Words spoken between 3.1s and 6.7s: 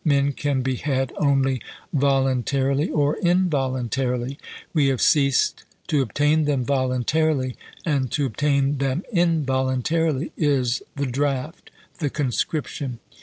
involuntarily. We have ceased to obtain them